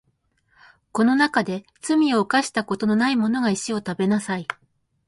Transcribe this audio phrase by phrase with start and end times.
[0.91, 4.47] この中で罪を犯したことのないものが石を食べなさい